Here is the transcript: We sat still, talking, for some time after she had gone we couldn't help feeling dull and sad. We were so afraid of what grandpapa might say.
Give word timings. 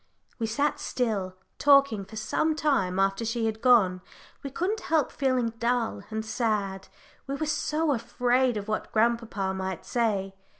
We 0.39 0.47
sat 0.47 0.79
still, 0.79 1.37
talking, 1.59 2.05
for 2.05 2.15
some 2.15 2.55
time 2.55 2.97
after 2.97 3.23
she 3.23 3.45
had 3.45 3.61
gone 3.61 4.01
we 4.41 4.49
couldn't 4.49 4.79
help 4.79 5.11
feeling 5.11 5.49
dull 5.59 6.01
and 6.09 6.25
sad. 6.25 6.87
We 7.27 7.35
were 7.35 7.45
so 7.45 7.93
afraid 7.93 8.57
of 8.57 8.67
what 8.67 8.91
grandpapa 8.91 9.53
might 9.53 9.85
say. 9.85 10.33